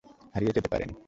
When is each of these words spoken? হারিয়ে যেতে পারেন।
হারিয়ে 0.35 0.55
যেতে 0.55 0.69
পারেন। 0.69 0.91